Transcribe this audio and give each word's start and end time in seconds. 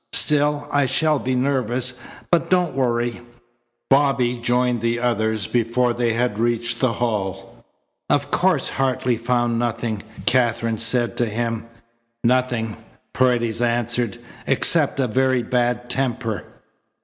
Still, 0.13 0.67
I 0.71 0.87
shall 0.87 1.19
be 1.19 1.35
nervous, 1.35 1.93
but 2.31 2.49
don't 2.49 2.73
worry." 2.73 3.21
Bobby 3.87 4.35
joined 4.39 4.81
the 4.81 4.99
others 4.99 5.45
before 5.45 5.93
they 5.93 6.13
had 6.13 6.39
reached 6.39 6.79
the 6.79 6.93
hall. 6.93 7.63
"Of 8.09 8.31
course 8.31 8.67
Hartley 8.69 9.15
found 9.15 9.59
nothing," 9.59 10.01
Katherine 10.25 10.79
said 10.79 11.15
to 11.17 11.27
him. 11.27 11.67
"Nothing," 12.23 12.77
Paredes 13.13 13.61
answered, 13.61 14.17
"except 14.47 14.99
a 14.99 15.07
very 15.07 15.43
bad 15.43 15.87
temper." 15.87 16.45